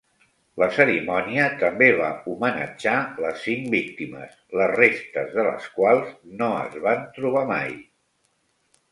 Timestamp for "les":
3.25-3.43, 4.61-4.71, 5.49-5.67